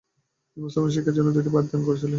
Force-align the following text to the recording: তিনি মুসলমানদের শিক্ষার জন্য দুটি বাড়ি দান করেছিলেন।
তিনি 0.47 0.63
মুসলমানদের 0.63 0.95
শিক্ষার 0.95 1.15
জন্য 1.17 1.29
দুটি 1.35 1.49
বাড়ি 1.49 1.67
দান 1.67 1.81
করেছিলেন। 1.83 2.09